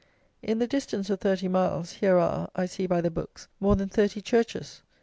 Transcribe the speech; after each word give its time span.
In 0.41 0.57
the 0.57 0.65
distance 0.65 1.11
of 1.11 1.19
thirty 1.19 1.47
miles, 1.47 1.91
here 1.91 2.17
are, 2.17 2.49
I 2.55 2.65
see 2.65 2.87
by 2.87 3.01
the 3.01 3.11
books, 3.11 3.47
more 3.59 3.75
than 3.75 3.87
thirty 3.87 4.19
churches. 4.19 4.81